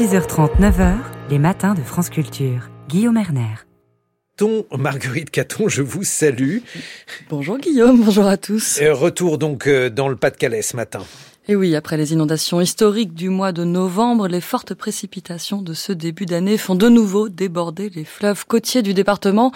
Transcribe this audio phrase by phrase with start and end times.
[0.00, 0.94] 6h30, 9h,
[1.28, 2.70] les matins de France Culture.
[2.88, 3.66] Guillaume Erner.
[4.40, 6.60] Caton, Marguerite Caton, je vous salue.
[7.28, 8.80] Bonjour Guillaume, bonjour à tous.
[8.80, 11.02] Et retour donc euh, dans le Pas-de-Calais ce matin.
[11.50, 15.90] Et oui, après les inondations historiques du mois de novembre, les fortes précipitations de ce
[15.92, 19.50] début d'année font de nouveau déborder les fleuves côtiers du département.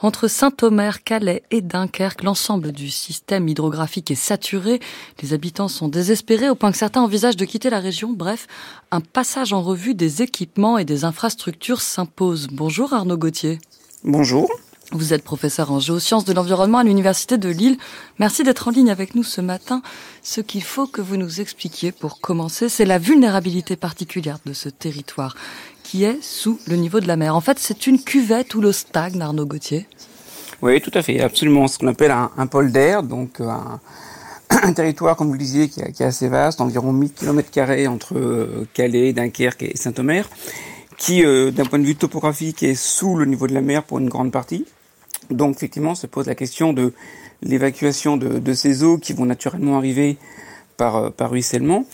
[0.00, 4.80] Entre Saint-Omer, Calais et Dunkerque, l'ensemble du système hydrographique est saturé.
[5.22, 8.12] Les habitants sont désespérés au point que certains envisagent de quitter la région.
[8.12, 8.48] Bref,
[8.90, 12.48] un passage en revue des équipements et des infrastructures s'impose.
[12.50, 13.60] Bonjour Arnaud Gauthier.
[14.02, 14.50] Bonjour.
[14.92, 17.76] Vous êtes professeur en géosciences de l'environnement à l'Université de Lille.
[18.18, 19.82] Merci d'être en ligne avec nous ce matin.
[20.22, 24.70] Ce qu'il faut que vous nous expliquiez pour commencer, c'est la vulnérabilité particulière de ce
[24.70, 25.36] territoire
[25.82, 27.36] qui est sous le niveau de la mer.
[27.36, 29.86] En fait, c'est une cuvette où l'eau stagne, Arnaud Gauthier.
[30.62, 31.68] Oui, tout à fait, absolument.
[31.68, 33.50] Ce qu'on appelle un, pôle d'air, donc euh,
[34.48, 37.50] un, territoire, comme vous le disiez, qui, est assez vaste, environ 1000 km
[37.88, 40.30] entre euh, Calais, Dunkerque et Saint-Omer,
[40.96, 43.98] qui, euh, d'un point de vue topographique, est sous le niveau de la mer pour
[43.98, 44.64] une grande partie.
[45.30, 46.92] Donc effectivement, se pose la question de
[47.42, 50.16] l'évacuation de, ces eaux qui vont naturellement arriver
[50.76, 51.84] par, euh, par ruissellement.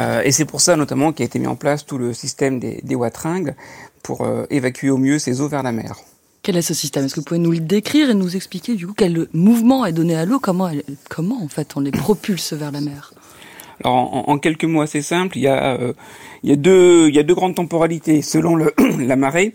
[0.00, 2.80] Euh, et c'est pour ça notamment qu'a été mis en place tout le système des,
[2.82, 3.54] des wateringues
[4.02, 5.96] pour euh, évacuer au mieux ces eaux vers la mer.
[6.42, 7.04] Quel est ce système?
[7.04, 9.92] Est-ce que vous pouvez nous le décrire et nous expliquer du coup quel mouvement est
[9.92, 10.40] donné à l'eau?
[10.40, 10.70] Comment,
[11.08, 13.14] comment en fait on les propulse vers la mer?
[13.84, 15.78] Alors en, en, quelques mots assez simples, il y a
[16.42, 19.54] il y a deux il y a deux grandes temporalités selon le, la marée,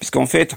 [0.00, 0.56] puisqu'en fait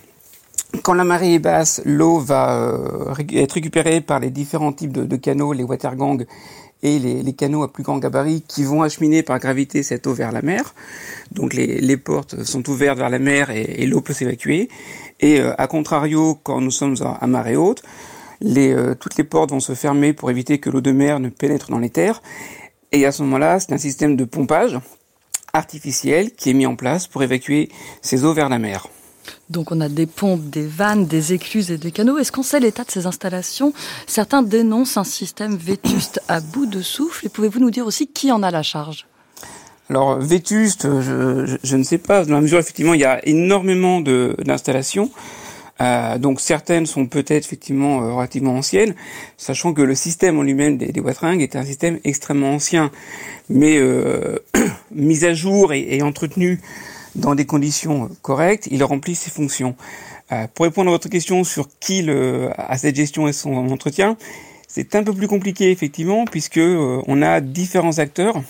[0.84, 5.16] quand la marée est basse, l'eau va euh, être récupérée par les différents types de,
[5.16, 6.26] canaux, les watergangs
[6.84, 10.32] et les, canaux à plus grand gabarit qui vont acheminer par gravité cette eau vers
[10.32, 10.76] la mer.
[11.32, 14.70] Donc les, portes sont ouvertes vers la mer et, l'eau peut s'évacuer.
[15.20, 17.82] Et euh, à contrario, quand nous sommes à, marée haute,
[18.46, 21.72] euh, toutes les portes vont se fermer pour éviter que l'eau de mer ne pénètre
[21.72, 22.22] dans les terres.
[22.92, 24.80] Et à ce moment-là, c'est un système de pompage
[25.52, 27.70] artificiel qui est mis en place pour évacuer
[28.02, 28.88] ces eaux vers la mer.
[29.50, 32.18] Donc on a des pompes, des vannes, des écluses et des canaux.
[32.20, 33.74] Est-ce qu'on sait l'état de ces installations?
[34.06, 37.26] Certains dénoncent un système vétuste à bout de souffle.
[37.26, 39.08] Et pouvez-vous nous dire aussi qui en a la charge?
[39.90, 42.26] Alors vétuste, je, ne sais pas.
[42.26, 45.10] Dans la mesure effectivement, il y a énormément d'installations.
[45.82, 48.96] Euh, donc certaines sont peut-être effectivement euh, relativement anciennes,
[49.38, 51.02] sachant que le système en lui-même des, des
[51.40, 52.92] est un système extrêmement ancien,
[53.50, 54.40] mais euh,
[54.92, 56.60] mis à jour et entretenu
[57.16, 59.76] dans des conditions correctes, il remplit ses fonctions.
[60.32, 64.16] Euh, pour répondre à votre question sur qui le, a cette gestion et son entretien,
[64.68, 68.42] c'est un peu plus compliqué effectivement puisque euh, on a différents acteurs,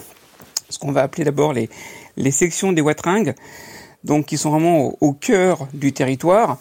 [0.70, 1.70] ce qu'on va appeler d'abord les,
[2.18, 3.34] les sections des wateringues,
[4.04, 6.58] donc qui sont vraiment au, cœur du territoire.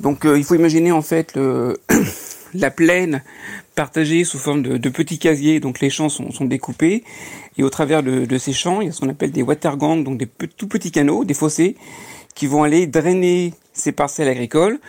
[0.00, 1.80] Donc euh, il faut imaginer en fait le,
[2.54, 3.22] la plaine
[3.78, 7.04] partagée sous forme de, petits casiers, donc les champs sont, découpés,
[7.58, 10.18] et au travers de, ces champs, il y a ce qu'on appelle des watergangs, donc
[10.18, 11.76] des tout petits canaux, des fossés,
[12.34, 14.80] qui vont aller drainer ces parcelles agricoles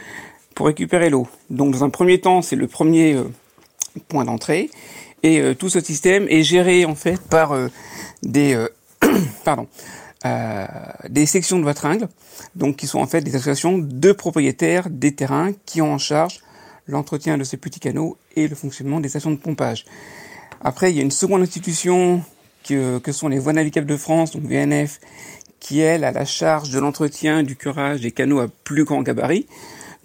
[0.56, 1.28] pour récupérer l'eau.
[1.52, 3.26] Donc dans un premier temps, c'est le premier euh,
[4.08, 4.72] point d'entrée,
[5.22, 7.68] et euh, tout ce système est géré en fait par euh,
[8.24, 8.58] des
[9.46, 9.68] pardon
[11.08, 12.08] des sections de wateringues,
[12.56, 16.42] donc qui sont en fait des associations de propriétaires des terrains qui ont en charge
[16.90, 19.86] l'entretien de ces petits canaux et le fonctionnement des stations de pompage.
[20.62, 22.22] Après, il y a une seconde institution
[22.68, 25.00] que, que sont les Voies navigables de France, donc VNF,
[25.60, 29.46] qui elle a la charge de l'entretien du curage des canaux à plus grand gabarit,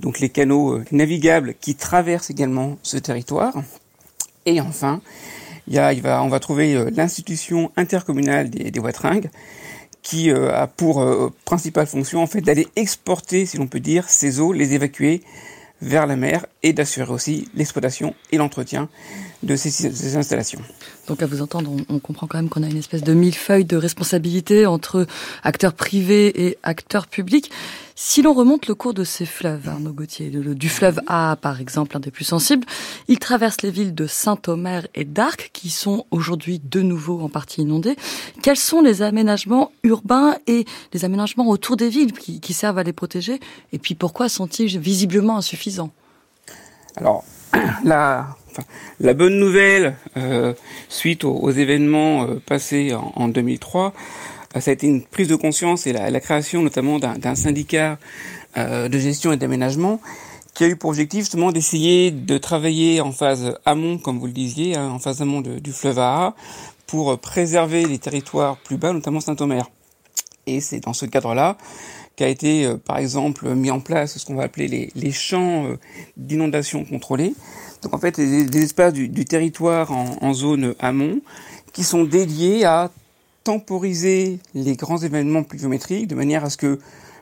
[0.01, 3.63] donc les canaux euh, navigables qui traversent également ce territoire.
[4.47, 5.01] Et enfin,
[5.69, 9.31] il, y a, il va, on va trouver euh, l'institution intercommunale des, des Watringues,
[10.03, 14.39] qui euh, a pour principale fonction en fait d'aller exporter, si l'on peut dire, ces
[14.41, 15.23] eaux, les évacuer
[15.85, 18.89] vers la mer et d'assurer aussi l'exploitation et l'entretien
[19.43, 20.61] de ces, installations.
[21.07, 23.77] Donc à vous entendre, on, comprend quand même qu'on a une espèce de millefeuille de
[23.77, 25.07] responsabilité entre
[25.43, 27.51] acteurs privés et acteurs publics.
[27.97, 31.97] Si l'on remonte le cours de ces fleuves, Arnaud Gauthier, du fleuve A par exemple,
[31.97, 32.67] un des plus sensibles,
[33.07, 37.63] il traverse les villes de Saint-Omer et d'Arc qui sont aujourd'hui de nouveau en partie
[37.63, 37.95] inondées.
[38.43, 42.93] Quels sont les aménagements urbains et les aménagements autour des villes qui, servent à les
[42.93, 43.39] protéger?
[43.73, 45.93] Et puis pourquoi sont-ils visiblement insuffisants?
[46.97, 47.25] Alors,
[47.85, 48.35] la,
[49.01, 50.53] bonne nouvelle, euh,
[50.89, 53.91] suite aux, événements euh, passés en, en 2003, euh,
[54.61, 57.99] ça a été une prise de conscience et la, création notamment d'un syndicat
[58.57, 60.01] euh, de gestion et d'aménagement
[60.55, 64.33] qui a eu pour objectif justement d'essayer de travailler en phase amont, comme vous le
[64.33, 66.37] disiez, hein, en phase amont du fleuve Aha,
[66.87, 69.69] pour préserver les territoires plus bas, notamment Saint-Omer.
[70.47, 71.59] Et c'est dans ce cadre-là
[72.15, 75.67] qu'a été, euh, par exemple, mis en place ce qu'on va appeler les, champs
[76.17, 77.35] d'inondation contrôlés.
[77.83, 81.21] Donc en fait, des, espaces du, territoire en, en zone amont
[81.73, 82.93] qui sont dédiés à
[83.45, 86.79] temporiser les grands événements pluviométriques de manière à ce que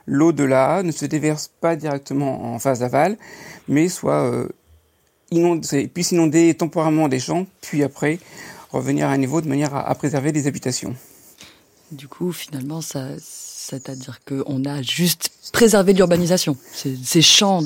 [0.07, 3.19] l'eau de la ne se déverse pas directement en phase aval,
[3.69, 4.49] mais soit euh,
[5.31, 8.19] inondé, puisse inonder temporairement des champs, puis après
[8.71, 10.95] revenir à un niveau de manière à, préserver les habitations.
[11.91, 16.57] Du coup, finalement, ça, c'est-à-dire qu'on a juste préservé l'urbanisation.
[16.73, 17.63] Ces champs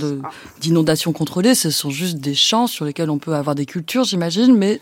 [0.60, 4.56] d'inondation contrôlées, ce sont juste des champs sur lesquels on peut avoir des cultures, j'imagine,
[4.56, 4.80] mais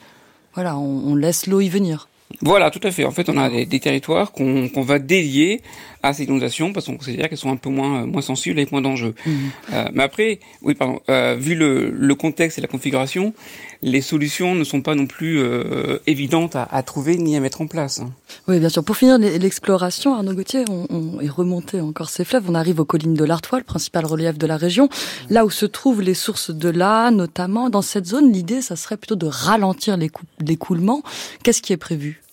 [0.55, 2.09] voilà, on laisse l'eau y venir.
[2.40, 3.04] Voilà, tout à fait.
[3.04, 5.62] En fait, on a des, territoires qu'on va dédier
[6.04, 8.69] à ces inondations parce qu'on considère qu'elles sont un peu moins euh, moins sensibles et
[8.70, 9.14] moins d'enjeux.
[9.25, 9.31] Mmh.
[9.72, 11.00] Euh, mais après, oui, pardon.
[11.08, 13.32] Euh, vu le, le, contexte et la configuration,
[13.81, 17.62] les solutions ne sont pas non plus euh, évidentes à, à, trouver ni à mettre
[17.62, 18.02] en place.
[18.48, 18.84] Oui, bien sûr.
[18.84, 22.44] Pour finir l'exploration, Arnaud Gauthier, on, on, est remonté encore ces fleuves.
[22.48, 24.90] On arrive aux collines de l'Artois, le principal relief de la région,
[25.30, 27.70] là où se trouvent les sources de l'A, notamment.
[27.70, 29.96] Dans cette zone, l'idée, ça serait plutôt de ralentir
[30.40, 31.02] l'écoulement.
[31.42, 32.24] Qu'est-ce qui est prévu?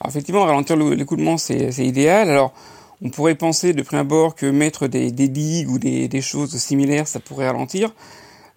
[0.00, 2.30] Alors effectivement, ralentir l'écoulement, c'est idéal.
[2.30, 2.54] Alors,
[3.02, 7.20] on pourrait penser de prime abord que mettre des, digues ou des, choses similaires, ça
[7.20, 7.94] pourrait ralentir.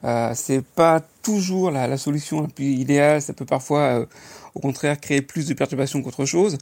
[0.05, 3.21] Euh, c'est pas toujours la, solution la plus idéale.
[3.21, 4.05] Ça peut parfois, euh,
[4.55, 6.57] au contraire, créer plus de perturbations qu'autre chose.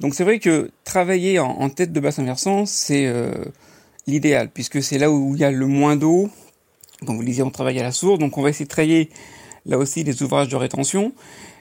[0.00, 3.32] Donc c'est vrai que travailler en, tête de bassin versant, c'est euh,
[4.08, 6.30] l'idéal, puisque c'est là où il y a le moins d'eau.
[7.06, 9.08] Comme vous le disiez, on travaille à la source, donc on va essayer de traiter
[9.66, 11.12] là aussi des ouvrages de rétention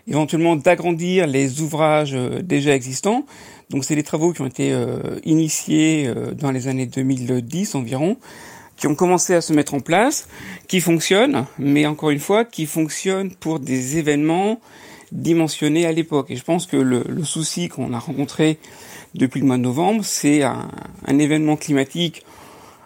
[0.07, 3.25] éventuellement d'agrandir les ouvrages euh, déjà existants.
[3.69, 8.17] Donc c'est des travaux qui ont été euh, initiés euh, dans les années 2010 environ,
[8.77, 10.27] qui ont commencé à se mettre en place,
[10.67, 14.59] qui fonctionnent, mais encore une fois, qui fonctionnent pour des événements
[15.11, 16.29] dimensionnés à l'époque.
[16.29, 18.59] Et je pense que le, souci qu'on a rencontré
[19.13, 22.25] depuis le mois de novembre, c'est un événement climatique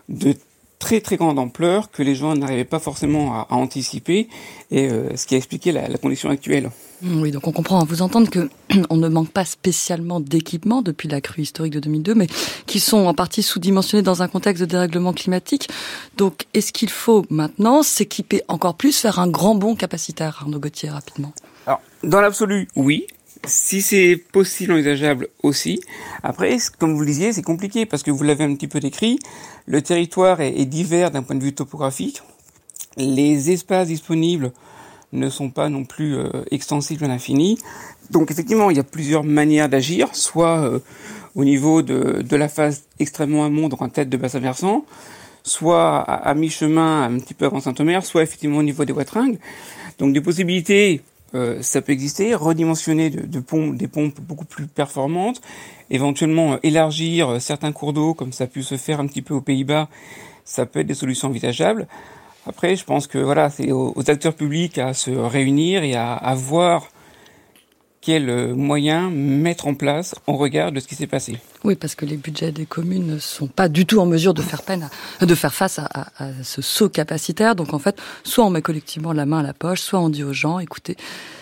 [0.09, 0.35] de
[0.79, 4.29] très très grande ampleur que les gens n'arrivaient pas forcément à, anticiper
[4.71, 6.71] et euh, ce qui a expliqué la, la, condition actuelle.
[7.03, 8.49] Oui, donc on comprend à vous entendre que
[8.89, 12.27] on ne manque pas spécialement d'équipements depuis la crue historique de 2002, mais
[12.65, 15.69] qui sont en partie sous-dimensionnés dans un contexte de dérèglement climatique.
[16.17, 20.89] Donc, est-ce qu'il faut maintenant s'équiper encore plus, faire un grand bond capacitaire, Arnaud Gauthier,
[20.89, 21.33] rapidement?
[21.67, 23.05] Alors, dans l'absolu, oui.
[23.45, 25.81] Si c'est possible, envisageable aussi.
[26.23, 29.19] Après, comme vous le disiez, c'est compliqué parce que vous l'avez un petit peu décrit.
[29.65, 32.21] Le territoire est, divers d'un point de vue topographique.
[32.97, 34.51] Les espaces disponibles
[35.13, 37.57] ne sont pas non plus euh, extensibles à l'infini.
[38.11, 40.79] Donc effectivement, il y a plusieurs manières d'agir, soit euh,
[41.35, 44.85] au niveau de, de, la phase extrêmement amont, donc en tête de bassin versant,
[45.43, 49.39] soit à, mi-chemin, un petit peu avant Saint-Omer, soit effectivement au niveau des wateringues.
[49.97, 51.01] Donc des possibilités
[51.35, 55.41] euh, ça peut exister, redimensionner des pompes beaucoup plus performantes,
[55.91, 59.21] éventuellement euh, élargir euh, certains cours d'eau comme ça a pu se faire un petit
[59.21, 59.89] peu aux Pays-Bas,
[60.43, 61.87] ça peut être des solutions envisageables.
[62.47, 66.33] Après, je pense que voilà, c'est aux, acteurs publics à se réunir et à, à
[66.33, 66.87] voir
[68.01, 71.37] quels moyens mettre en place en regard de ce qui s'est passé.
[71.65, 74.41] Oui, parce que les budgets des communes ne sont pas du tout en mesure de
[74.41, 74.89] faire peine,
[75.19, 77.53] à, de faire face à, à, ce saut capacitaire.
[77.55, 80.23] Donc en fait, soit on met collectivement la main à la poche, soit on dit
[80.23, 80.95] aux gens, écoutez,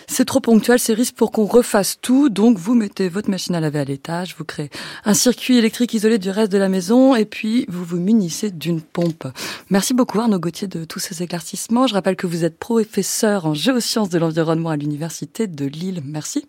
[0.08, 2.30] c'est trop ponctuel, c'est risque pour qu'on refasse tout.
[2.30, 4.70] Donc vous mettez votre machine à laver à l'étage, vous créez
[5.04, 8.80] un circuit électrique isolé du reste de la maison, et puis vous vous munissez d'une
[8.80, 9.28] pompe.
[9.70, 11.86] Merci beaucoup Arnaud Gauthier de tous ces éclaircissements.
[11.86, 16.02] Je rappelle que vous êtes professeur en géosciences de l'environnement à l'université de Lille.
[16.04, 16.46] Merci.